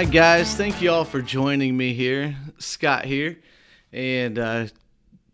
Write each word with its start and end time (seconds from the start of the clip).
Hi, 0.00 0.06
guys. 0.06 0.54
Thank 0.54 0.80
you 0.80 0.90
all 0.90 1.04
for 1.04 1.20
joining 1.20 1.76
me 1.76 1.92
here. 1.92 2.34
Scott 2.56 3.04
here. 3.04 3.36
And 3.92 4.38
uh, 4.38 4.68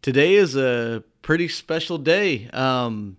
today 0.02 0.34
is 0.34 0.56
a 0.56 1.04
pretty 1.22 1.46
special 1.46 1.98
day. 1.98 2.50
Um, 2.52 3.16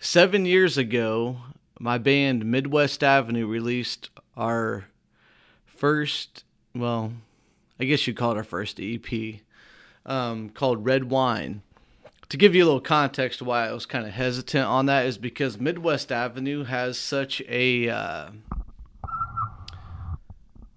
seven 0.00 0.46
years 0.46 0.76
ago, 0.76 1.36
my 1.78 1.98
band 1.98 2.44
Midwest 2.44 3.04
Avenue 3.04 3.46
released 3.46 4.10
our 4.36 4.86
first, 5.64 6.42
well, 6.74 7.12
I 7.78 7.84
guess 7.84 8.04
you'd 8.08 8.16
call 8.16 8.32
it 8.32 8.36
our 8.36 8.42
first 8.42 8.80
EP 8.82 9.36
um, 10.04 10.50
called 10.50 10.84
Red 10.84 11.04
Wine. 11.04 11.62
To 12.30 12.36
give 12.36 12.56
you 12.56 12.64
a 12.64 12.66
little 12.66 12.80
context 12.80 13.40
why 13.40 13.68
I 13.68 13.72
was 13.72 13.86
kind 13.86 14.08
of 14.08 14.12
hesitant 14.12 14.66
on 14.66 14.86
that 14.86 15.06
is 15.06 15.18
because 15.18 15.56
Midwest 15.56 16.10
Avenue 16.10 16.64
has 16.64 16.98
such 16.98 17.40
a 17.48 17.88
uh, 17.88 18.30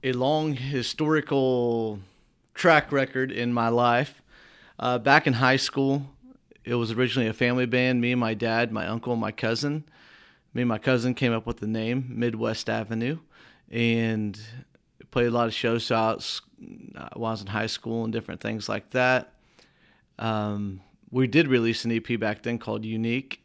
a 0.03 0.11
long 0.11 0.53
historical 0.53 1.99
track 2.53 2.91
record 2.91 3.31
in 3.31 3.53
my 3.53 3.69
life. 3.69 4.21
Uh, 4.77 4.97
back 4.97 5.25
in 5.25 5.33
high 5.33 5.55
school, 5.55 6.03
it 6.65 6.75
was 6.75 6.91
originally 6.91 7.29
a 7.29 7.33
family 7.33 7.65
band. 7.65 8.01
Me 8.01 8.11
and 8.11 8.19
my 8.19 8.33
dad, 8.33 8.71
my 8.71 8.85
uncle, 8.85 9.13
and 9.13 9.21
my 9.21 9.31
cousin. 9.31 9.85
Me 10.53 10.63
and 10.63 10.69
my 10.69 10.77
cousin 10.77 11.13
came 11.13 11.31
up 11.31 11.45
with 11.45 11.57
the 11.57 11.67
name 11.67 12.05
Midwest 12.09 12.69
Avenue, 12.69 13.19
and 13.71 14.39
played 15.09 15.27
a 15.27 15.31
lot 15.31 15.47
of 15.47 15.53
shows 15.53 15.89
out 15.89 16.41
while 17.13 17.29
I 17.29 17.31
was 17.31 17.41
in 17.41 17.47
high 17.47 17.67
school 17.67 18.03
and 18.03 18.11
different 18.11 18.41
things 18.41 18.67
like 18.67 18.89
that. 18.91 19.33
Um, 20.19 20.81
we 21.11 21.27
did 21.27 21.47
release 21.47 21.85
an 21.85 21.91
EP 21.91 22.19
back 22.19 22.43
then 22.43 22.59
called 22.59 22.83
Unique. 22.83 23.41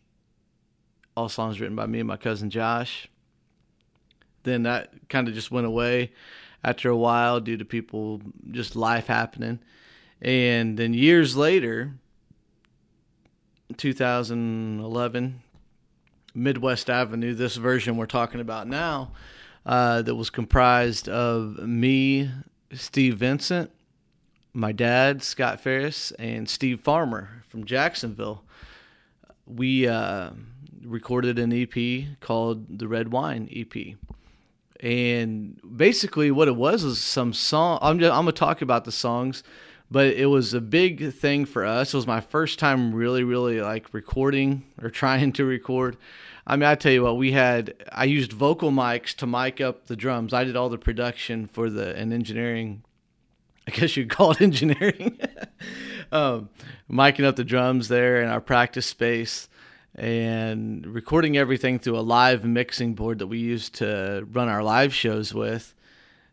All 1.16 1.28
songs 1.28 1.60
written 1.60 1.76
by 1.76 1.86
me 1.86 2.00
and 2.00 2.08
my 2.08 2.16
cousin 2.16 2.50
Josh. 2.50 3.08
Then 4.42 4.64
that 4.64 5.08
kind 5.08 5.28
of 5.28 5.34
just 5.34 5.50
went 5.50 5.66
away 5.66 6.12
after 6.64 6.88
a 6.88 6.96
while 6.96 7.40
due 7.40 7.56
to 7.56 7.64
people 7.64 8.20
just 8.50 8.76
life 8.76 9.06
happening. 9.06 9.60
And 10.20 10.76
then 10.76 10.94
years 10.94 11.36
later, 11.36 11.92
2011, 13.76 15.42
Midwest 16.34 16.90
Avenue, 16.90 17.34
this 17.34 17.56
version 17.56 17.96
we're 17.96 18.06
talking 18.06 18.40
about 18.40 18.66
now, 18.66 19.12
uh, 19.66 20.02
that 20.02 20.14
was 20.14 20.30
comprised 20.30 21.08
of 21.08 21.58
me, 21.58 22.30
Steve 22.72 23.18
Vincent, 23.18 23.70
my 24.52 24.72
dad, 24.72 25.22
Scott 25.22 25.60
Ferris, 25.60 26.10
and 26.12 26.48
Steve 26.48 26.80
Farmer 26.80 27.42
from 27.48 27.64
Jacksonville. 27.64 28.42
We 29.46 29.86
uh, 29.86 30.30
recorded 30.84 31.38
an 31.38 31.52
EP 31.52 32.18
called 32.20 32.78
the 32.78 32.88
Red 32.88 33.12
Wine 33.12 33.48
EP 33.54 33.96
and 34.80 35.60
basically 35.76 36.30
what 36.30 36.48
it 36.48 36.56
was 36.56 36.84
was 36.84 36.98
some 36.98 37.32
song. 37.32 37.78
I'm 37.82 37.98
just, 37.98 38.12
I'm 38.12 38.22
gonna 38.22 38.32
talk 38.32 38.62
about 38.62 38.84
the 38.84 38.92
songs, 38.92 39.42
but 39.90 40.06
it 40.08 40.26
was 40.26 40.54
a 40.54 40.60
big 40.60 41.12
thing 41.12 41.44
for 41.44 41.64
us. 41.64 41.92
It 41.92 41.96
was 41.96 42.06
my 42.06 42.20
first 42.20 42.58
time 42.58 42.94
really, 42.94 43.24
really 43.24 43.60
like 43.60 43.92
recording 43.92 44.64
or 44.80 44.90
trying 44.90 45.32
to 45.32 45.44
record. 45.44 45.96
I 46.46 46.56
mean, 46.56 46.64
I 46.64 46.76
tell 46.76 46.92
you 46.92 47.02
what, 47.02 47.16
we 47.16 47.32
had. 47.32 47.74
I 47.92 48.04
used 48.04 48.32
vocal 48.32 48.70
mics 48.70 49.14
to 49.16 49.26
mic 49.26 49.60
up 49.60 49.86
the 49.86 49.96
drums. 49.96 50.32
I 50.32 50.44
did 50.44 50.56
all 50.56 50.68
the 50.68 50.78
production 50.78 51.46
for 51.46 51.68
the 51.68 51.94
and 51.96 52.12
engineering. 52.12 52.82
I 53.66 53.70
guess 53.70 53.96
you'd 53.96 54.08
call 54.10 54.30
it 54.30 54.40
engineering. 54.40 55.18
um, 56.12 56.48
miking 56.90 57.24
up 57.24 57.36
the 57.36 57.44
drums 57.44 57.88
there 57.88 58.22
in 58.22 58.28
our 58.28 58.40
practice 58.40 58.86
space 58.86 59.48
and 59.98 60.86
recording 60.86 61.36
everything 61.36 61.80
through 61.80 61.98
a 61.98 62.00
live 62.00 62.44
mixing 62.44 62.94
board 62.94 63.18
that 63.18 63.26
we 63.26 63.38
used 63.38 63.74
to 63.74 64.24
run 64.30 64.48
our 64.48 64.62
live 64.62 64.94
shows 64.94 65.34
with. 65.34 65.74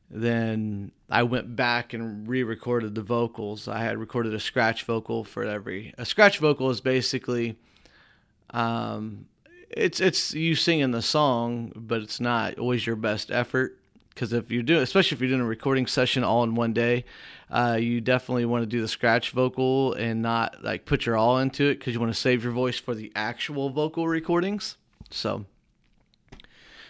Then 0.09 0.91
I 1.09 1.23
went 1.23 1.55
back 1.55 1.91
and 1.91 2.27
re-recorded 2.27 2.93
the 2.93 3.01
vocals. 3.01 3.67
I 3.67 3.79
had 3.79 3.97
recorded 3.97 4.35
a 4.35 4.39
scratch 4.39 4.83
vocal 4.83 5.23
for 5.23 5.43
every. 5.43 5.95
A 5.97 6.05
scratch 6.05 6.37
vocal 6.37 6.69
is 6.69 6.79
basically, 6.79 7.57
um, 8.51 9.25
it's 9.71 9.99
it's 9.99 10.35
you 10.35 10.53
singing 10.53 10.91
the 10.91 11.01
song, 11.01 11.71
but 11.75 12.03
it's 12.03 12.19
not 12.19 12.59
always 12.59 12.85
your 12.85 12.95
best 12.95 13.31
effort 13.31 13.79
because 14.15 14.31
if 14.31 14.49
you're 14.49 14.63
doing, 14.63 14.81
especially 14.81 15.15
if 15.15 15.21
you're 15.21 15.29
doing 15.29 15.41
a 15.41 15.45
recording 15.45 15.85
session 15.85 16.23
all 16.23 16.43
in 16.45 16.55
one 16.55 16.71
day, 16.71 17.03
uh, 17.51 17.77
you 17.79 17.99
definitely 17.99 18.45
want 18.45 18.61
to 18.61 18.65
do 18.65 18.81
the 18.81 18.87
scratch 18.87 19.31
vocal 19.31 19.93
and 19.93 20.21
not 20.21 20.63
like 20.63 20.85
put 20.85 21.05
your 21.05 21.17
all 21.17 21.37
into 21.39 21.65
it 21.65 21.79
because 21.79 21.93
you 21.93 21.99
want 21.99 22.13
to 22.13 22.19
save 22.19 22.41
your 22.41 22.53
voice 22.53 22.79
for 22.79 22.95
the 22.95 23.11
actual 23.13 23.69
vocal 23.69 24.07
recordings. 24.07 24.77
So 25.11 25.45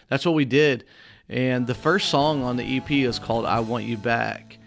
that's 0.08 0.24
what 0.24 0.36
we 0.36 0.44
did. 0.44 0.84
And 1.28 1.66
the 1.66 1.74
first 1.74 2.10
song 2.10 2.44
on 2.44 2.56
the 2.56 2.76
EP 2.76 2.90
is 2.92 3.18
called 3.18 3.44
"I 3.44 3.58
Want 3.58 3.84
You 3.84 3.96
Back," 3.96 4.58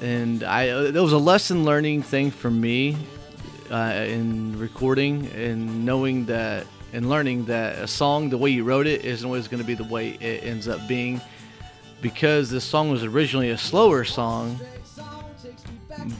and 0.00 0.44
I 0.44 0.62
it 0.86 0.94
was 0.94 1.12
a 1.12 1.18
lesson 1.18 1.64
learning 1.64 2.02
thing 2.02 2.30
for 2.30 2.50
me 2.50 2.96
uh, 3.72 4.04
in 4.06 4.56
recording 4.56 5.26
and 5.34 5.84
knowing 5.84 6.26
that 6.26 6.64
and 6.92 7.08
learning 7.08 7.46
that 7.46 7.78
a 7.80 7.88
song 7.88 8.30
the 8.30 8.38
way 8.38 8.50
you 8.50 8.62
wrote 8.62 8.86
it 8.86 9.04
isn't 9.04 9.26
always 9.26 9.48
going 9.48 9.60
to 9.60 9.66
be 9.66 9.74
the 9.74 9.84
way 9.84 10.10
it 10.20 10.44
ends 10.44 10.68
up 10.68 10.86
being 10.86 11.20
because 12.00 12.50
this 12.50 12.64
song 12.64 12.90
was 12.90 13.04
originally 13.04 13.50
a 13.50 13.58
slower 13.58 14.04
song, 14.04 14.58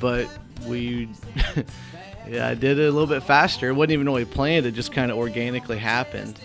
but 0.00 0.28
we 0.66 1.08
yeah, 2.28 2.48
I 2.48 2.54
did 2.54 2.78
it 2.78 2.88
a 2.88 2.92
little 2.92 3.06
bit 3.06 3.22
faster. 3.22 3.68
It 3.68 3.72
wasn't 3.72 3.92
even 3.92 4.06
really 4.06 4.24
planned, 4.24 4.66
it 4.66 4.72
just 4.72 4.92
kind 4.92 5.10
of 5.10 5.16
organically 5.16 5.78
happened. 5.78 6.38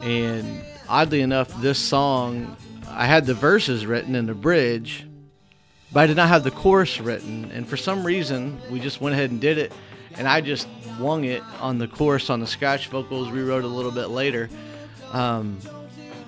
And 0.00 0.62
oddly 0.88 1.20
enough, 1.20 1.60
this 1.60 1.78
song 1.78 2.56
I 2.88 3.06
had 3.06 3.24
the 3.24 3.34
verses 3.34 3.86
written 3.86 4.14
in 4.16 4.26
the 4.26 4.34
bridge, 4.34 5.06
but 5.92 6.00
I 6.00 6.06
did 6.06 6.16
not 6.16 6.28
have 6.28 6.42
the 6.42 6.50
chorus 6.50 7.00
written. 7.00 7.50
And 7.52 7.66
for 7.66 7.76
some 7.76 8.04
reason, 8.04 8.60
we 8.70 8.80
just 8.80 9.00
went 9.00 9.14
ahead 9.14 9.30
and 9.30 9.40
did 9.40 9.58
it. 9.58 9.72
And 10.16 10.26
I 10.26 10.40
just 10.40 10.66
wung 10.98 11.24
it 11.24 11.42
on 11.60 11.78
the 11.78 11.86
chorus 11.86 12.30
on 12.30 12.40
the 12.40 12.46
scratch 12.46 12.88
vocals, 12.88 13.30
rewrote 13.30 13.64
a 13.64 13.68
little 13.68 13.92
bit 13.92 14.08
later. 14.08 14.50
Um, 15.12 15.58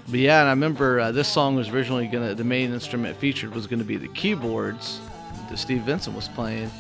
but 0.09 0.21
yeah, 0.21 0.41
and 0.41 0.49
I 0.49 0.53
remember 0.53 1.01
uh, 1.01 1.13
this 1.13 1.29
song 1.29 1.55
was 1.55 1.69
originally 1.69 2.07
gonna 2.07 2.35
the 2.35 2.45
main 2.45 2.73
instrument 2.73 3.17
featured 3.17 3.55
was 3.55 3.67
gonna 3.67 3.85
be 3.85 3.97
the 3.97 4.09
keyboards 4.09 5.01
that 5.49 5.59
Steve 5.59 5.83
Vincent 5.83 6.15
was 6.15 6.29
playing. 6.29 6.71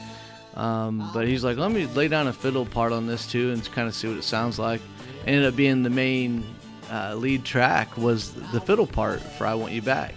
Um, 0.54 1.10
but 1.14 1.26
he's 1.26 1.44
like, 1.44 1.56
let 1.56 1.70
me 1.70 1.86
lay 1.86 2.08
down 2.08 2.26
a 2.26 2.32
fiddle 2.32 2.66
part 2.66 2.92
on 2.92 3.06
this 3.06 3.26
too 3.26 3.52
and 3.52 3.64
kind 3.72 3.88
of 3.88 3.94
see 3.94 4.08
what 4.08 4.18
it 4.18 4.24
sounds 4.24 4.58
like. 4.58 4.82
Ended 5.26 5.46
up 5.46 5.56
being 5.56 5.82
the 5.82 5.90
main 5.90 6.44
uh, 6.90 7.14
lead 7.14 7.44
track 7.44 7.96
was 7.96 8.32
the 8.52 8.60
fiddle 8.60 8.86
part 8.86 9.20
for 9.20 9.46
"I 9.46 9.54
Want 9.54 9.72
You 9.72 9.82
Back," 9.82 10.14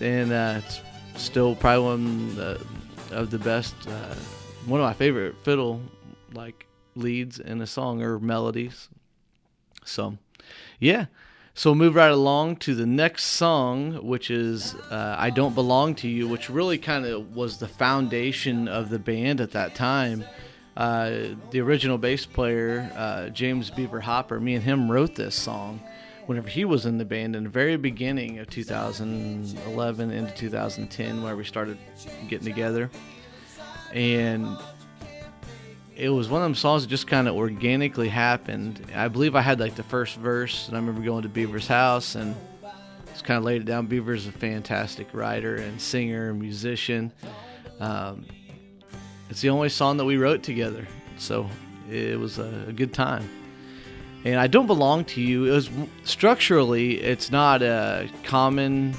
and 0.00 0.32
uh, 0.32 0.60
it's 0.64 0.80
still 1.16 1.54
probably 1.54 1.84
one 1.84 2.58
of 3.12 3.30
the 3.30 3.38
best, 3.38 3.74
uh, 3.86 4.14
one 4.66 4.80
of 4.80 4.84
my 4.84 4.94
favorite 4.94 5.36
fiddle 5.42 5.80
like 6.32 6.66
leads 6.96 7.38
in 7.38 7.60
a 7.60 7.66
song 7.66 8.02
or 8.02 8.18
melodies. 8.18 8.88
So, 9.84 10.16
yeah. 10.78 11.06
So 11.54 11.70
we'll 11.70 11.76
move 11.76 11.94
right 11.94 12.12
along 12.12 12.56
to 12.56 12.74
the 12.74 12.86
next 12.86 13.24
song, 13.24 14.06
which 14.06 14.30
is 14.30 14.74
uh, 14.90 15.16
I 15.18 15.30
Don't 15.30 15.54
Belong 15.54 15.94
to 15.96 16.08
You, 16.08 16.28
which 16.28 16.48
really 16.48 16.78
kind 16.78 17.04
of 17.04 17.34
was 17.34 17.58
the 17.58 17.68
foundation 17.68 18.68
of 18.68 18.88
the 18.88 18.98
band 18.98 19.40
at 19.40 19.50
that 19.50 19.74
time. 19.74 20.24
Uh, 20.76 21.34
the 21.50 21.60
original 21.60 21.98
bass 21.98 22.24
player, 22.24 22.90
uh, 22.94 23.28
James 23.28 23.68
Beaver 23.70 24.00
Hopper, 24.00 24.40
me 24.40 24.54
and 24.54 24.64
him 24.64 24.90
wrote 24.90 25.16
this 25.16 25.34
song 25.34 25.80
whenever 26.26 26.48
he 26.48 26.64
was 26.64 26.86
in 26.86 26.96
the 26.96 27.04
band 27.04 27.34
in 27.34 27.42
the 27.42 27.50
very 27.50 27.76
beginning 27.76 28.38
of 28.38 28.48
2011 28.48 30.10
into 30.12 30.32
2010, 30.32 31.22
where 31.24 31.34
we 31.34 31.42
started 31.42 31.76
getting 32.28 32.46
together. 32.46 32.88
And 33.92 34.46
it 36.00 36.08
was 36.08 36.30
one 36.30 36.40
of 36.40 36.46
them 36.46 36.54
songs 36.54 36.82
that 36.82 36.88
just 36.88 37.06
kind 37.06 37.28
of 37.28 37.36
organically 37.36 38.08
happened. 38.08 38.86
I 38.94 39.08
believe 39.08 39.36
I 39.36 39.42
had 39.42 39.60
like 39.60 39.74
the 39.74 39.82
first 39.82 40.16
verse, 40.16 40.66
and 40.66 40.74
I 40.74 40.80
remember 40.80 41.02
going 41.02 41.24
to 41.24 41.28
Beaver's 41.28 41.66
house 41.66 42.14
and 42.14 42.34
just 43.08 43.24
kind 43.24 43.36
of 43.36 43.44
laid 43.44 43.60
it 43.60 43.64
down. 43.66 43.86
Beaver's 43.86 44.26
a 44.26 44.32
fantastic 44.32 45.12
writer 45.12 45.56
and 45.56 45.78
singer 45.78 46.30
and 46.30 46.40
musician. 46.40 47.12
Um, 47.80 48.24
it's 49.28 49.42
the 49.42 49.50
only 49.50 49.68
song 49.68 49.98
that 49.98 50.06
we 50.06 50.16
wrote 50.16 50.42
together, 50.42 50.88
so 51.18 51.50
it 51.90 52.18
was 52.18 52.38
a, 52.38 52.64
a 52.68 52.72
good 52.72 52.94
time. 52.94 53.28
And 54.24 54.40
I 54.40 54.46
don't 54.46 54.66
belong 54.66 55.04
to 55.06 55.20
you. 55.20 55.44
It 55.46 55.50
was 55.50 55.68
structurally, 56.04 56.98
it's 56.98 57.30
not 57.30 57.60
a 57.60 58.08
common 58.24 58.94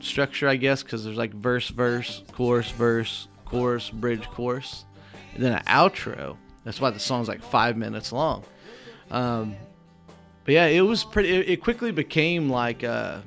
structure, 0.00 0.48
I 0.48 0.56
guess, 0.56 0.82
because 0.82 1.04
there's 1.04 1.18
like 1.18 1.34
verse, 1.34 1.68
verse, 1.68 2.22
chorus, 2.32 2.70
verse, 2.70 3.28
chorus, 3.44 3.90
bridge, 3.90 4.24
chorus 4.30 4.86
and 5.34 5.42
then 5.42 5.52
an 5.52 5.62
outro. 5.64 6.36
That's 6.64 6.80
why 6.80 6.90
the 6.90 7.00
song's 7.00 7.28
like 7.28 7.42
five 7.42 7.76
minutes 7.76 8.12
long. 8.12 8.44
Um, 9.10 9.56
but 10.44 10.54
yeah, 10.54 10.66
it 10.66 10.80
was 10.80 11.04
pretty. 11.04 11.30
It, 11.30 11.62
quickly 11.62 11.92
became 11.92 12.50
like, 12.50 12.84
uh, 12.84 13.20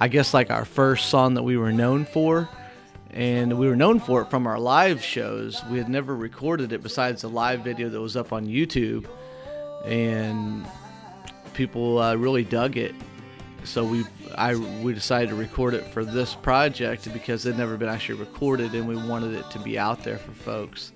I 0.00 0.08
guess, 0.08 0.34
like 0.34 0.50
our 0.50 0.64
first 0.64 1.10
song 1.10 1.34
that 1.34 1.42
we 1.42 1.56
were 1.56 1.72
known 1.72 2.04
for, 2.04 2.48
and 3.10 3.58
we 3.58 3.66
were 3.66 3.76
known 3.76 3.98
for 3.98 4.22
it 4.22 4.30
from 4.30 4.46
our 4.46 4.58
live 4.58 5.02
shows. 5.02 5.62
We 5.70 5.78
had 5.78 5.88
never 5.88 6.14
recorded 6.14 6.72
it 6.72 6.82
besides 6.82 7.22
the 7.22 7.28
live 7.28 7.60
video 7.60 7.88
that 7.88 8.00
was 8.00 8.16
up 8.16 8.32
on 8.32 8.46
YouTube, 8.46 9.06
and 9.84 10.66
people 11.54 11.98
uh, 11.98 12.14
really 12.14 12.44
dug 12.44 12.76
it. 12.76 12.94
So 13.66 13.84
we 13.84 14.04
I 14.34 14.54
we 14.54 14.94
decided 14.94 15.30
to 15.30 15.34
record 15.34 15.74
it 15.74 15.84
for 15.88 16.04
this 16.04 16.34
project 16.34 17.12
because 17.12 17.44
it 17.44 17.50
had 17.50 17.58
never 17.58 17.76
been 17.76 17.88
actually 17.88 18.20
recorded, 18.20 18.74
and 18.74 18.88
we 18.88 18.96
wanted 18.96 19.34
it 19.34 19.50
to 19.50 19.58
be 19.58 19.78
out 19.78 20.04
there 20.04 20.18
for 20.18 20.32
folks 20.32 20.92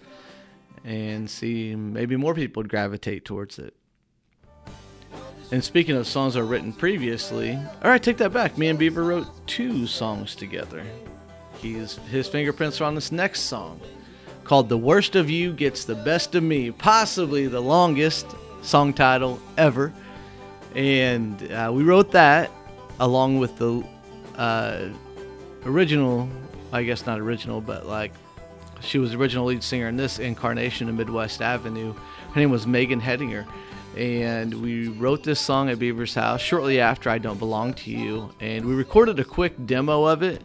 and 0.84 1.28
see 1.28 1.74
maybe 1.74 2.16
more 2.16 2.34
people 2.34 2.62
would 2.62 2.70
gravitate 2.70 3.24
towards 3.24 3.58
it. 3.58 3.74
And 5.52 5.62
speaking 5.62 5.96
of 5.96 6.06
songs 6.06 6.34
that 6.34 6.40
were 6.40 6.46
written 6.46 6.72
previously, 6.72 7.56
all 7.82 7.90
right, 7.90 8.02
take 8.02 8.18
that 8.18 8.32
back. 8.32 8.56
Me 8.56 8.68
and 8.68 8.78
Beaver 8.78 9.02
wrote 9.02 9.26
two 9.46 9.86
songs 9.86 10.34
together. 10.34 10.82
He's 11.58 11.96
his 12.08 12.28
fingerprints 12.28 12.80
are 12.80 12.84
on 12.84 12.94
this 12.94 13.12
next 13.12 13.40
song 13.42 13.80
called 14.44 14.68
"The 14.68 14.78
Worst 14.78 15.16
of 15.16 15.28
You 15.28 15.52
Gets 15.52 15.84
the 15.84 15.96
Best 15.96 16.34
of 16.34 16.42
Me," 16.42 16.70
possibly 16.70 17.46
the 17.46 17.60
longest 17.60 18.26
song 18.62 18.92
title 18.92 19.40
ever. 19.58 19.92
And 20.74 21.50
uh, 21.50 21.72
we 21.74 21.82
wrote 21.82 22.12
that 22.12 22.50
along 23.00 23.38
with 23.38 23.56
the 23.56 23.84
uh, 24.36 24.88
original, 25.64 26.28
I 26.72 26.84
guess 26.84 27.06
not 27.06 27.18
original, 27.18 27.60
but 27.60 27.86
like 27.86 28.12
she 28.80 28.98
was 28.98 29.14
original 29.14 29.46
lead 29.46 29.62
singer 29.62 29.88
in 29.88 29.96
this 29.96 30.18
incarnation 30.18 30.88
of 30.88 30.94
Midwest 30.94 31.42
Avenue. 31.42 31.94
Her 32.32 32.40
name 32.40 32.50
was 32.50 32.66
Megan 32.66 33.00
Hedinger. 33.00 33.46
And 33.96 34.54
we 34.62 34.86
wrote 34.88 35.24
this 35.24 35.40
song 35.40 35.68
at 35.68 35.80
Beaver's 35.80 36.14
house 36.14 36.40
shortly 36.40 36.80
after 36.80 37.10
I 37.10 37.18
Don't 37.18 37.38
Belong 37.38 37.74
to 37.74 37.90
You. 37.90 38.30
And 38.38 38.64
we 38.64 38.74
recorded 38.74 39.18
a 39.18 39.24
quick 39.24 39.66
demo 39.66 40.04
of 40.04 40.22
it, 40.22 40.42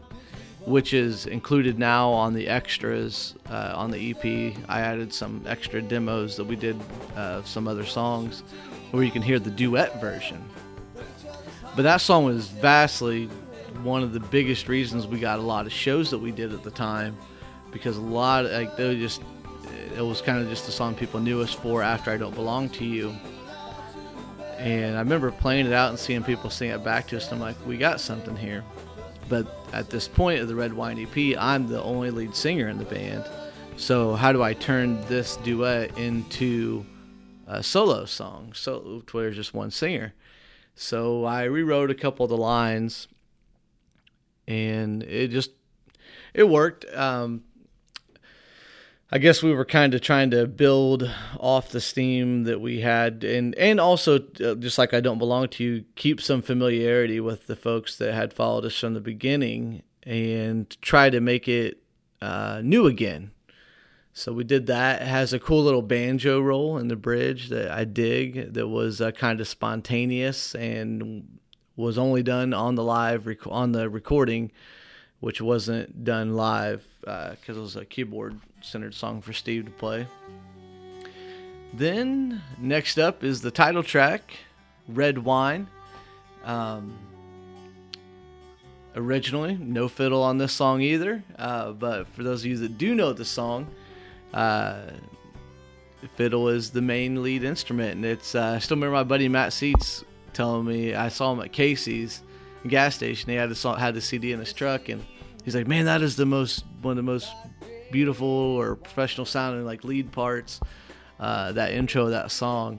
which 0.65 0.93
is 0.93 1.27
included 1.27 1.77
now 1.77 2.09
on 2.09 2.33
the 2.33 2.47
extras 2.47 3.35
uh, 3.47 3.73
on 3.75 3.91
the 3.91 4.11
EP. 4.11 4.57
I 4.67 4.81
added 4.81 5.13
some 5.13 5.43
extra 5.45 5.79
demos 5.79 6.35
that 6.37 6.45
we 6.45 6.55
did 6.55 6.79
uh, 7.15 7.19
of 7.19 7.47
some 7.47 7.67
other 7.67 7.85
songs 7.85 8.41
where 8.89 9.03
you 9.03 9.11
can 9.11 9.21
hear 9.21 9.37
the 9.37 9.51
duet 9.51 10.01
version. 10.01 10.43
But 11.75 11.83
that 11.83 12.01
song 12.01 12.25
was 12.25 12.47
vastly 12.47 13.27
one 13.83 14.01
of 14.01 14.13
the 14.13 14.19
biggest 14.19 14.69
reasons 14.69 15.05
we 15.07 15.19
got 15.19 15.39
a 15.39 15.41
lot 15.41 15.65
of 15.65 15.71
shows 15.73 16.09
that 16.11 16.19
we 16.19 16.31
did 16.31 16.53
at 16.53 16.63
the 16.63 16.71
time 16.71 17.17
because 17.71 17.97
a 17.97 18.01
lot 18.01 18.45
of, 18.45 18.51
like 18.51 18.77
they 18.77 18.87
were 18.87 18.95
just 18.95 19.21
it 19.95 20.01
was 20.01 20.21
kind 20.21 20.41
of 20.41 20.49
just 20.49 20.65
the 20.65 20.71
song 20.71 20.95
people 20.95 21.19
knew 21.19 21.41
us 21.41 21.53
for 21.53 21.81
after 21.81 22.11
I 22.11 22.17
Don't 22.17 22.35
Belong 22.35 22.69
to 22.69 22.85
You. 22.85 23.15
And 24.57 24.95
I 24.95 24.99
remember 24.99 25.31
playing 25.31 25.67
it 25.67 25.73
out 25.73 25.89
and 25.89 25.99
seeing 25.99 26.23
people 26.23 26.49
sing 26.49 26.69
it 26.69 26.83
back 26.83 27.07
to 27.07 27.17
us, 27.17 27.25
and 27.31 27.35
I'm 27.35 27.39
like, 27.39 27.55
we 27.65 27.77
got 27.77 27.99
something 27.99 28.35
here. 28.35 28.63
But 29.29 29.47
at 29.73 29.89
this 29.89 30.07
point 30.07 30.41
of 30.41 30.47
the 30.47 30.55
Red 30.55 30.73
Wine 30.73 30.99
EP, 30.99 31.37
I'm 31.37 31.67
the 31.67 31.81
only 31.81 32.11
lead 32.11 32.35
singer 32.35 32.67
in 32.67 32.77
the 32.77 32.85
band. 32.85 33.25
So 33.77 34.15
how 34.15 34.31
do 34.31 34.41
I 34.41 34.53
turn 34.53 35.01
this 35.07 35.37
duet 35.37 35.97
into 35.97 36.85
a 37.47 37.61
solo 37.61 38.05
song? 38.05 38.53
So 38.53 39.03
where 39.11 39.25
there's 39.25 39.35
just 39.35 39.53
one 39.53 39.71
singer. 39.71 40.13
So 40.75 41.23
I 41.23 41.43
rewrote 41.43 41.89
a 41.89 41.95
couple 41.95 42.25
of 42.25 42.29
the 42.29 42.37
lines, 42.37 43.07
and 44.47 45.01
it 45.03 45.29
just 45.29 45.51
it 46.33 46.49
worked. 46.49 46.85
Um, 46.93 47.43
I 49.11 49.17
guess 49.17 49.41
we 49.41 49.53
were 49.53 49.65
kind 49.65 49.93
of 49.93 50.01
trying 50.01 50.31
to 50.31 50.45
build 50.45 51.09
off 51.39 51.69
the 51.69 51.79
steam 51.79 52.43
that 52.43 52.59
we 52.59 52.81
had, 52.81 53.23
and 53.23 53.55
and 53.55 53.79
also 53.79 54.19
uh, 54.43 54.55
just 54.55 54.77
like 54.77 54.93
I 54.93 54.99
don't 54.99 55.17
belong 55.17 55.47
to 55.49 55.63
you, 55.63 55.85
keep 55.95 56.19
some 56.19 56.41
familiarity 56.41 57.21
with 57.21 57.47
the 57.47 57.55
folks 57.55 57.95
that 57.97 58.13
had 58.13 58.33
followed 58.33 58.65
us 58.65 58.77
from 58.77 58.93
the 58.93 58.99
beginning, 58.99 59.83
and 60.03 60.69
try 60.81 61.09
to 61.09 61.21
make 61.21 61.47
it 61.47 61.81
uh, 62.21 62.59
new 62.61 62.87
again. 62.87 63.31
So 64.17 64.31
we 64.31 64.45
did 64.45 64.67
that. 64.67 65.01
It 65.01 65.07
has 65.09 65.33
a 65.33 65.39
cool 65.39 65.61
little 65.61 65.81
banjo 65.81 66.39
roll 66.39 66.77
in 66.77 66.87
the 66.87 66.95
bridge 66.95 67.49
that 67.49 67.69
I 67.69 67.83
dig. 67.83 68.53
That 68.53 68.69
was 68.69 69.01
uh, 69.01 69.11
kind 69.11 69.41
of 69.41 69.47
spontaneous 69.47 70.55
and 70.55 71.37
was 71.75 71.97
only 71.97 72.23
done 72.23 72.53
on 72.53 72.75
the 72.75 72.83
live 72.83 73.27
rec- 73.27 73.45
on 73.45 73.73
the 73.73 73.89
recording, 73.89 74.53
which 75.19 75.41
wasn't 75.41 76.05
done 76.05 76.33
live 76.33 76.87
because 77.01 77.49
uh, 77.49 77.55
it 77.55 77.61
was 77.61 77.75
a 77.75 77.83
keyboard 77.83 78.39
centered 78.61 78.93
song 78.93 79.21
for 79.21 79.33
Steve 79.33 79.65
to 79.65 79.71
play. 79.71 80.07
Then, 81.73 82.41
next 82.57 82.97
up 82.97 83.21
is 83.21 83.41
the 83.41 83.51
title 83.51 83.83
track, 83.83 84.31
Red 84.87 85.17
Wine. 85.17 85.67
Um, 86.45 86.97
originally, 88.95 89.57
no 89.57 89.89
fiddle 89.89 90.23
on 90.23 90.37
this 90.37 90.53
song 90.53 90.79
either, 90.79 91.21
uh, 91.37 91.73
but 91.73 92.07
for 92.07 92.23
those 92.23 92.43
of 92.43 92.45
you 92.45 92.57
that 92.59 92.77
do 92.77 92.95
know 92.95 93.11
the 93.11 93.25
song, 93.25 93.67
uh, 94.35 94.91
fiddle 96.15 96.49
is 96.49 96.69
the 96.69 96.81
main 96.81 97.23
lead 97.23 97.43
instrument. 97.43 97.95
And 97.95 98.05
it's, 98.05 98.35
uh, 98.35 98.53
I 98.55 98.59
still 98.59 98.77
remember 98.77 98.93
my 98.93 99.03
buddy 99.03 99.27
Matt 99.27 99.53
Seats 99.53 100.03
telling 100.33 100.65
me, 100.65 100.93
I 100.93 101.09
saw 101.09 101.33
him 101.33 101.39
at 101.39 101.51
Casey's 101.51 102.21
gas 102.67 102.95
station. 102.95 103.29
He 103.29 103.35
had 103.35 103.49
the, 103.49 103.71
had 103.73 103.95
the 103.95 104.01
CD 104.01 104.33
in 104.33 104.39
his 104.39 104.53
truck, 104.53 104.89
and 104.89 105.03
he's 105.43 105.55
like, 105.55 105.67
man, 105.67 105.85
that 105.85 106.01
is 106.01 106.15
the 106.15 106.25
most, 106.25 106.65
one 106.81 106.91
of 106.91 106.97
the 106.97 107.03
most 107.03 107.31
beautiful 107.91 108.27
or 108.27 108.75
professional 108.75 109.25
sounding 109.25 109.65
like 109.65 109.83
lead 109.83 110.11
parts. 110.11 110.59
Uh, 111.17 111.53
that 111.53 111.71
intro, 111.71 112.03
of 112.05 112.09
that 112.11 112.29
song, 112.29 112.77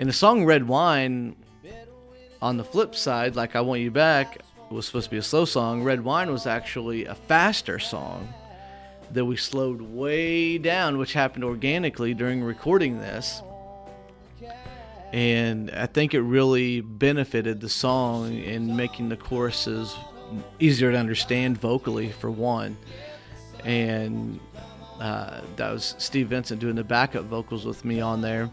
and 0.00 0.08
the 0.08 0.12
song 0.12 0.44
"Red 0.44 0.66
Wine." 0.66 1.36
On 2.42 2.56
the 2.56 2.64
flip 2.64 2.96
side, 2.96 3.36
like 3.36 3.54
"I 3.54 3.60
Want 3.60 3.80
You 3.80 3.92
Back" 3.92 4.38
was 4.72 4.86
supposed 4.86 5.04
to 5.04 5.10
be 5.12 5.18
a 5.18 5.22
slow 5.22 5.44
song. 5.44 5.84
"Red 5.84 6.02
Wine" 6.02 6.32
was 6.32 6.48
actually 6.48 7.04
a 7.04 7.14
faster 7.14 7.78
song 7.78 8.28
that 9.12 9.24
we 9.24 9.36
slowed 9.36 9.80
way 9.80 10.58
down, 10.58 10.98
which 10.98 11.12
happened 11.12 11.44
organically 11.44 12.14
during 12.14 12.42
recording 12.42 12.98
this. 12.98 13.42
And 15.12 15.70
I 15.70 15.86
think 15.86 16.14
it 16.14 16.20
really 16.20 16.80
benefited 16.80 17.60
the 17.60 17.68
song 17.68 18.34
in 18.34 18.76
making 18.76 19.08
the 19.08 19.16
choruses 19.16 19.94
easier 20.58 20.90
to 20.90 20.98
understand 20.98 21.58
vocally, 21.58 22.10
for 22.10 22.30
one 22.30 22.76
and 23.66 24.38
uh, 25.00 25.40
that 25.56 25.72
was 25.72 25.94
Steve 25.98 26.28
Vincent 26.28 26.60
doing 26.60 26.76
the 26.76 26.84
backup 26.84 27.24
vocals 27.24 27.66
with 27.66 27.84
me 27.84 28.00
on 28.00 28.22
there. 28.22 28.48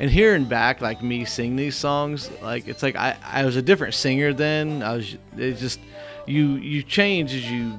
And 0.00 0.10
hearing 0.10 0.46
back 0.46 0.80
like 0.80 1.02
me 1.02 1.24
sing 1.24 1.54
these 1.54 1.76
songs, 1.76 2.30
like 2.42 2.66
it's 2.66 2.82
like 2.82 2.96
I, 2.96 3.16
I 3.22 3.44
was 3.44 3.54
a 3.54 3.62
different 3.62 3.94
singer 3.94 4.32
then. 4.32 4.82
I 4.82 4.96
was 4.96 5.16
it 5.36 5.54
just 5.58 5.78
you 6.26 6.54
you 6.54 6.82
change 6.82 7.32
as 7.32 7.48
you 7.48 7.78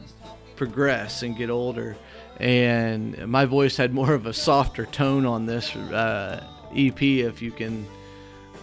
progress 0.55 1.23
and 1.23 1.35
get 1.35 1.49
older. 1.49 1.97
And 2.39 3.27
my 3.27 3.45
voice 3.45 3.77
had 3.77 3.93
more 3.93 4.13
of 4.13 4.25
a 4.25 4.33
softer 4.33 4.85
tone 4.85 5.25
on 5.25 5.45
this 5.45 5.75
uh, 5.75 6.43
EP, 6.75 7.01
if 7.01 7.41
you 7.41 7.51
can. 7.51 7.85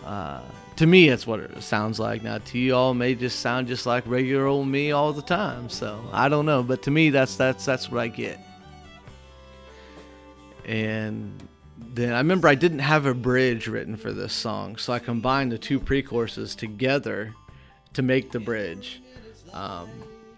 Uh, 0.04 0.42
to 0.76 0.86
me, 0.86 1.08
that's 1.08 1.26
what 1.26 1.40
it 1.40 1.62
sounds 1.62 1.98
like. 1.98 2.22
Now, 2.22 2.38
to 2.38 2.58
you 2.58 2.74
all, 2.74 2.92
may 2.92 3.14
just 3.14 3.40
sound 3.40 3.68
just 3.68 3.86
like 3.86 4.04
regular 4.06 4.46
old 4.46 4.68
me 4.68 4.92
all 4.92 5.12
the 5.12 5.22
time. 5.22 5.68
So 5.68 6.02
I 6.12 6.28
don't 6.28 6.46
know, 6.46 6.62
but 6.62 6.82
to 6.82 6.90
me, 6.90 7.10
that's 7.10 7.36
that's 7.36 7.64
that's 7.64 7.90
what 7.90 8.00
I 8.00 8.08
get. 8.08 8.38
And 10.64 11.32
then 11.78 12.12
I 12.12 12.18
remember 12.18 12.48
I 12.48 12.54
didn't 12.54 12.80
have 12.80 13.06
a 13.06 13.14
bridge 13.14 13.68
written 13.68 13.96
for 13.96 14.12
this 14.12 14.32
song, 14.32 14.76
so 14.76 14.92
I 14.92 14.98
combined 14.98 15.52
the 15.52 15.58
two 15.58 15.80
pre-choruses 15.80 16.54
together 16.54 17.34
to 17.94 18.02
make 18.02 18.30
the 18.32 18.40
bridge. 18.40 19.02
Um, 19.52 19.90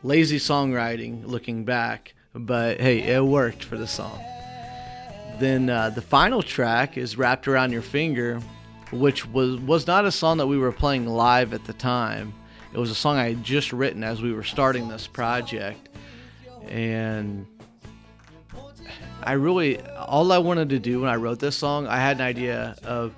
lazy 0.02 0.38
songwriting, 0.38 1.26
looking 1.26 1.64
back, 1.64 2.14
but 2.34 2.80
hey, 2.80 3.00
it 3.02 3.24
worked 3.24 3.64
for 3.64 3.76
the 3.76 3.86
song. 3.86 4.18
Then 5.38 5.68
uh, 5.68 5.90
the 5.90 6.02
final 6.02 6.42
track 6.42 6.96
is 6.96 7.16
"Wrapped 7.16 7.48
Around 7.48 7.72
Your 7.72 7.82
Finger." 7.82 8.40
which 8.94 9.26
was 9.26 9.58
was 9.60 9.86
not 9.86 10.04
a 10.04 10.12
song 10.12 10.38
that 10.38 10.46
we 10.46 10.58
were 10.58 10.72
playing 10.72 11.06
live 11.06 11.52
at 11.52 11.64
the 11.64 11.72
time. 11.72 12.32
It 12.72 12.78
was 12.78 12.90
a 12.90 12.94
song 12.94 13.16
I 13.16 13.30
had 13.30 13.44
just 13.44 13.72
written 13.72 14.02
as 14.02 14.20
we 14.22 14.32
were 14.32 14.42
starting 14.42 14.88
this 14.88 15.06
project, 15.06 15.88
and 16.68 17.46
I 19.22 19.32
really 19.32 19.80
all 19.82 20.32
I 20.32 20.38
wanted 20.38 20.70
to 20.70 20.78
do 20.78 21.00
when 21.00 21.10
I 21.10 21.16
wrote 21.16 21.38
this 21.38 21.56
song, 21.56 21.86
I 21.86 21.96
had 21.96 22.16
an 22.16 22.22
idea 22.22 22.76
of 22.84 23.14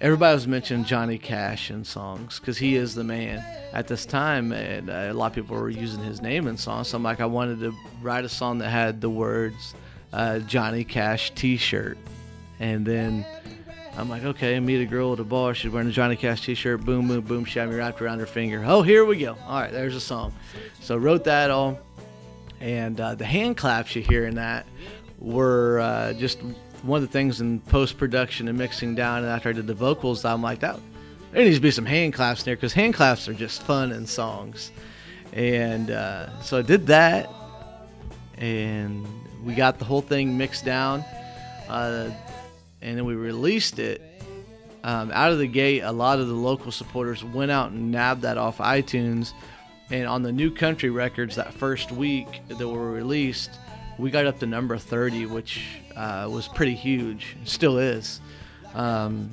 everybody 0.00 0.34
was 0.34 0.46
mentioning 0.46 0.84
Johnny 0.84 1.18
Cash 1.18 1.70
in 1.70 1.84
songs 1.84 2.38
because 2.38 2.58
he 2.58 2.76
is 2.76 2.94
the 2.94 3.04
man 3.04 3.44
at 3.72 3.88
this 3.88 4.04
time, 4.06 4.52
and 4.52 4.90
uh, 4.90 5.08
a 5.10 5.12
lot 5.12 5.28
of 5.28 5.34
people 5.34 5.56
were 5.56 5.70
using 5.70 6.02
his 6.02 6.20
name 6.20 6.46
in 6.48 6.56
songs. 6.56 6.88
So 6.88 6.96
I'm 6.96 7.02
like, 7.02 7.20
I 7.20 7.26
wanted 7.26 7.60
to 7.60 7.74
write 8.02 8.24
a 8.24 8.28
song 8.28 8.58
that 8.58 8.68
had 8.68 9.00
the 9.00 9.10
words 9.10 9.74
uh, 10.12 10.40
Johnny 10.40 10.84
Cash 10.84 11.32
T-shirt, 11.34 11.98
and 12.60 12.84
then 12.84 13.24
I'm 13.96 14.10
like, 14.10 14.24
okay, 14.24 14.60
meet 14.60 14.82
a 14.82 14.86
girl 14.86 15.14
at 15.14 15.20
a 15.20 15.24
bar. 15.24 15.54
She's 15.54 15.70
wearing 15.70 15.88
a 15.88 15.92
Johnny 15.92 16.16
Cash 16.16 16.42
t-shirt. 16.42 16.84
Boom, 16.84 17.08
boom, 17.08 17.22
boom. 17.22 17.44
She 17.46 17.58
had 17.58 17.70
me 17.70 17.76
wrapped 17.76 18.02
around 18.02 18.18
her 18.18 18.26
finger. 18.26 18.62
Oh, 18.66 18.82
here 18.82 19.06
we 19.06 19.16
go. 19.16 19.38
All 19.46 19.60
right, 19.60 19.72
there's 19.72 19.96
a 19.96 20.00
song. 20.00 20.34
So 20.80 20.98
wrote 20.98 21.24
that 21.24 21.50
all. 21.50 21.78
And 22.60 23.00
uh, 23.00 23.14
the 23.14 23.24
hand 23.24 23.56
claps 23.56 23.96
you 23.96 24.02
hear 24.02 24.26
in 24.26 24.34
that 24.34 24.66
were 25.18 25.80
uh, 25.80 26.12
just 26.12 26.40
one 26.82 27.02
of 27.02 27.08
the 27.08 27.12
things 27.12 27.40
in 27.40 27.60
post-production 27.60 28.48
and 28.48 28.56
mixing 28.56 28.94
down. 28.94 29.18
And 29.18 29.28
after 29.28 29.48
I 29.48 29.52
did 29.52 29.66
the 29.66 29.74
vocals, 29.74 30.24
I'm 30.24 30.42
like, 30.42 30.60
that 30.60 30.78
there 31.32 31.44
needs 31.44 31.56
to 31.56 31.62
be 31.62 31.70
some 31.70 31.86
hand 31.86 32.14
claps 32.14 32.40
in 32.40 32.44
there 32.46 32.56
because 32.56 32.72
hand 32.72 32.94
claps 32.94 33.28
are 33.28 33.34
just 33.34 33.62
fun 33.62 33.92
in 33.92 34.06
songs. 34.06 34.70
And 35.32 35.90
uh, 35.90 36.40
so 36.40 36.58
I 36.58 36.62
did 36.62 36.86
that. 36.86 37.30
And 38.38 39.06
we 39.44 39.54
got 39.54 39.78
the 39.78 39.84
whole 39.84 40.02
thing 40.02 40.36
mixed 40.38 40.64
down. 40.64 41.00
Uh, 41.68 42.10
and 42.82 42.96
then 42.96 43.04
we 43.04 43.14
released 43.14 43.78
it 43.78 44.00
um, 44.86 45.10
out 45.12 45.32
of 45.32 45.38
the 45.38 45.48
gate, 45.48 45.80
a 45.80 45.90
lot 45.90 46.20
of 46.20 46.28
the 46.28 46.34
local 46.34 46.70
supporters 46.70 47.24
went 47.24 47.50
out 47.50 47.72
and 47.72 47.90
nabbed 47.90 48.22
that 48.22 48.38
off 48.38 48.58
iTunes. 48.58 49.32
And 49.90 50.06
on 50.06 50.22
the 50.22 50.30
new 50.30 50.48
country 50.48 50.90
records, 50.90 51.34
that 51.34 51.52
first 51.52 51.90
week 51.90 52.40
that 52.46 52.66
were 52.66 52.92
released, 52.92 53.50
we 53.98 54.10
got 54.10 54.26
up 54.26 54.38
to 54.40 54.46
number 54.46 54.76
30, 54.76 55.26
which 55.26 55.66
uh, 55.94 56.28
was 56.30 56.48
pretty 56.48 56.74
huge. 56.74 57.36
Still 57.44 57.78
is. 57.78 58.20
Um, 58.74 59.30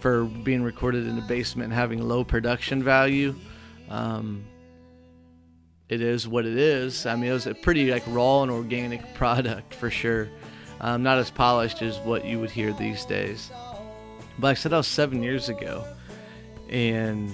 for 0.00 0.24
being 0.24 0.62
recorded 0.62 1.06
in 1.06 1.14
the 1.14 1.22
basement 1.22 1.72
having 1.72 2.02
low 2.02 2.24
production 2.24 2.82
value. 2.82 3.34
Um, 3.90 4.44
it 5.88 6.00
is 6.00 6.26
what 6.26 6.46
it 6.46 6.56
is. 6.56 7.04
I 7.04 7.16
mean, 7.16 7.30
it 7.30 7.34
was 7.34 7.46
a 7.46 7.54
pretty 7.54 7.90
like 7.90 8.04
raw 8.06 8.42
and 8.42 8.50
organic 8.50 9.14
product 9.14 9.74
for 9.74 9.90
sure. 9.90 10.28
Um, 10.80 11.02
not 11.02 11.18
as 11.18 11.30
polished 11.30 11.82
as 11.82 11.98
what 11.98 12.24
you 12.24 12.40
would 12.40 12.50
hear 12.50 12.72
these 12.72 13.04
days. 13.04 13.50
But 14.38 14.48
like 14.48 14.56
I 14.56 14.60
said, 14.60 14.72
that 14.72 14.78
was 14.78 14.86
seven 14.86 15.22
years 15.22 15.50
ago, 15.50 15.84
and 16.70 17.30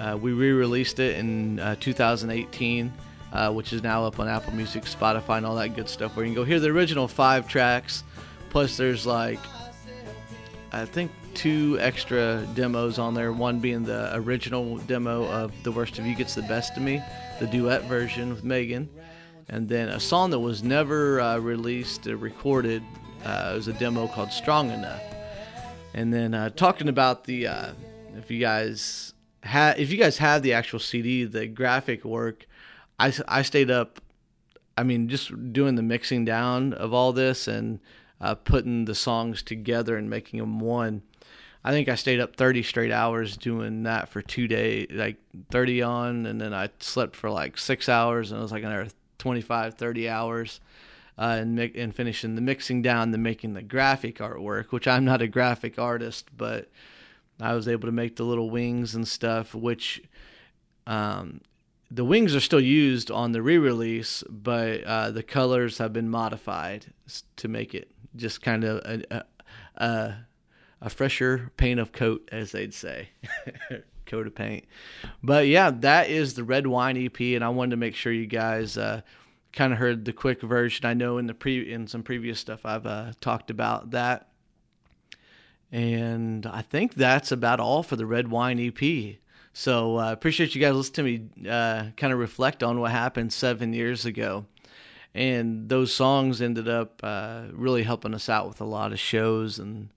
uh, 0.00 0.16
we 0.18 0.32
re-released 0.32 0.98
it 0.98 1.18
in 1.18 1.58
uh, 1.58 1.76
2018, 1.78 2.90
uh, 3.32 3.52
which 3.52 3.72
is 3.72 3.82
now 3.82 4.04
up 4.04 4.18
on 4.18 4.28
Apple 4.28 4.54
Music, 4.54 4.84
Spotify, 4.84 5.38
and 5.38 5.46
all 5.46 5.54
that 5.56 5.74
good 5.74 5.88
stuff. 5.88 6.16
Where 6.16 6.24
you 6.24 6.32
can 6.32 6.42
go 6.42 6.44
hear 6.44 6.60
the 6.60 6.68
original 6.68 7.08
five 7.08 7.48
tracks, 7.48 8.04
plus 8.50 8.76
there's 8.76 9.06
like 9.06 9.40
I 10.72 10.84
think 10.84 11.10
two 11.34 11.78
extra 11.80 12.46
demos 12.54 12.98
on 12.98 13.14
there. 13.14 13.32
One 13.32 13.60
being 13.60 13.84
the 13.84 14.10
original 14.14 14.78
demo 14.78 15.24
of 15.26 15.52
"The 15.62 15.72
Worst 15.72 15.98
of 15.98 16.06
You 16.06 16.14
Gets 16.14 16.34
the 16.34 16.42
Best 16.42 16.76
of 16.76 16.82
Me," 16.82 17.02
the 17.40 17.46
duet 17.46 17.84
version 17.84 18.30
with 18.30 18.44
Megan, 18.44 18.88
and 19.48 19.68
then 19.68 19.88
a 19.88 20.00
song 20.00 20.30
that 20.30 20.38
was 20.38 20.62
never 20.62 21.20
uh, 21.20 21.38
released 21.38 22.06
or 22.06 22.16
recorded. 22.16 22.82
Uh, 23.24 23.50
it 23.52 23.56
was 23.56 23.68
a 23.68 23.72
demo 23.74 24.08
called 24.08 24.32
"Strong 24.32 24.70
Enough." 24.70 25.02
And 25.94 26.12
then 26.12 26.34
uh, 26.34 26.50
talking 26.50 26.88
about 26.88 27.24
the 27.24 27.46
uh, 27.46 27.72
if 28.16 28.30
you 28.30 28.40
guys 28.40 29.14
have 29.42 29.78
if 29.78 29.90
you 29.90 29.96
guys 29.96 30.18
have 30.18 30.42
the 30.42 30.52
actual 30.52 30.78
CD, 30.78 31.24
the 31.24 31.46
graphic 31.46 32.04
work, 32.04 32.46
I 32.98 33.12
I 33.26 33.42
stayed 33.42 33.70
up. 33.70 34.00
I 34.76 34.84
mean, 34.84 35.08
just 35.08 35.52
doing 35.52 35.74
the 35.74 35.82
mixing 35.82 36.24
down 36.24 36.72
of 36.72 36.94
all 36.94 37.12
this 37.12 37.48
and 37.48 37.80
uh, 38.20 38.34
putting 38.34 38.84
the 38.84 38.94
songs 38.94 39.42
together 39.42 39.96
and 39.96 40.08
making 40.08 40.40
them 40.40 40.60
one. 40.60 41.02
I 41.64 41.72
think 41.72 41.88
I 41.88 41.96
stayed 41.96 42.20
up 42.20 42.36
30 42.36 42.62
straight 42.62 42.92
hours 42.92 43.36
doing 43.36 43.82
that 43.82 44.08
for 44.08 44.22
two 44.22 44.46
days, 44.46 44.86
like 44.90 45.16
30 45.50 45.82
on, 45.82 46.26
and 46.26 46.40
then 46.40 46.54
I 46.54 46.70
slept 46.78 47.16
for 47.16 47.30
like 47.30 47.58
six 47.58 47.88
hours, 47.88 48.30
and 48.30 48.38
it 48.38 48.42
was 48.42 48.52
like 48.52 48.62
another 48.62 48.88
25, 49.18 49.74
30 49.74 50.08
hours. 50.08 50.60
Uh, 51.18 51.38
and, 51.40 51.56
mi- 51.56 51.72
and 51.74 51.92
finishing 51.92 52.36
the 52.36 52.40
mixing 52.40 52.80
down, 52.80 53.10
the 53.10 53.18
making 53.18 53.54
the 53.54 53.62
graphic 53.62 54.18
artwork, 54.18 54.66
which 54.66 54.86
I'm 54.86 55.04
not 55.04 55.20
a 55.20 55.26
graphic 55.26 55.76
artist, 55.76 56.28
but 56.36 56.70
I 57.40 57.54
was 57.54 57.66
able 57.66 57.88
to 57.88 57.92
make 57.92 58.14
the 58.14 58.22
little 58.22 58.50
wings 58.50 58.94
and 58.94 59.06
stuff, 59.06 59.52
which 59.52 60.00
um, 60.86 61.40
the 61.90 62.04
wings 62.04 62.34
are 62.34 62.40
still 62.40 62.60
used 62.60 63.10
on 63.10 63.32
the 63.32 63.42
re-release, 63.42 64.22
but 64.28 64.84
uh, 64.84 65.10
the 65.10 65.22
colors 65.22 65.78
have 65.78 65.92
been 65.92 66.08
modified 66.08 66.86
to 67.36 67.48
make 67.48 67.74
it 67.74 67.90
just 68.16 68.42
kind 68.42 68.64
of 68.64 68.78
a, 68.84 69.24
a, 69.76 70.14
a 70.82 70.90
fresher 70.90 71.50
paint 71.56 71.80
of 71.80 71.92
coat, 71.92 72.28
as 72.30 72.52
they'd 72.52 72.74
say. 72.74 73.08
coat 74.08 74.26
of 74.26 74.34
paint. 74.34 74.64
But 75.22 75.46
yeah, 75.46 75.70
that 75.70 76.10
is 76.10 76.34
the 76.34 76.42
Red 76.42 76.66
Wine 76.66 76.96
EP, 76.96 77.20
and 77.20 77.44
I 77.44 77.50
wanted 77.50 77.72
to 77.72 77.76
make 77.76 77.94
sure 77.94 78.12
you 78.12 78.26
guys 78.26 78.76
uh, 78.76 79.02
kind 79.52 79.72
of 79.72 79.78
heard 79.78 80.04
the 80.04 80.12
quick 80.12 80.42
version. 80.42 80.86
I 80.86 80.94
know 80.94 81.18
in 81.18 81.26
the 81.26 81.34
pre 81.34 81.70
in 81.70 81.86
some 81.86 82.02
previous 82.02 82.40
stuff 82.40 82.66
I've 82.66 82.86
uh, 82.86 83.12
talked 83.20 83.50
about 83.50 83.92
that, 83.92 84.28
and 85.70 86.44
I 86.46 86.62
think 86.62 86.94
that's 86.94 87.30
about 87.30 87.60
all 87.60 87.82
for 87.82 87.96
the 87.96 88.06
Red 88.06 88.28
Wine 88.28 88.58
EP. 88.58 89.18
So 89.58 89.96
I 89.96 90.10
uh, 90.10 90.12
appreciate 90.12 90.54
you 90.54 90.60
guys 90.60 90.76
listening 90.76 91.30
to 91.40 91.42
me 91.42 91.50
uh, 91.50 91.86
kind 91.96 92.12
of 92.12 92.20
reflect 92.20 92.62
on 92.62 92.78
what 92.78 92.92
happened 92.92 93.32
seven 93.32 93.72
years 93.72 94.06
ago 94.06 94.46
and 95.14 95.68
those 95.68 95.92
songs 95.92 96.40
ended 96.40 96.68
up 96.68 97.00
uh, 97.02 97.42
really 97.50 97.82
helping 97.82 98.14
us 98.14 98.28
out 98.28 98.46
with 98.46 98.60
a 98.60 98.64
lot 98.64 98.92
of 98.92 99.00
shows 99.00 99.58
and 99.58 99.88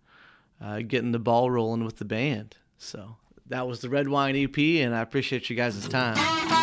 uh, 0.59 0.79
getting 0.79 1.11
the 1.11 1.19
ball 1.19 1.51
rolling 1.51 1.83
with 1.83 1.97
the 1.97 2.05
band. 2.05 2.57
So 2.79 3.17
that 3.47 3.67
was 3.67 3.81
the 3.81 3.89
Red 3.89 4.07
Wine 4.07 4.35
EP, 4.35 4.57
and 4.57 4.95
I 4.95 5.01
appreciate 5.01 5.47
you 5.47 5.55
guys' 5.55 5.87
time. 5.87 6.60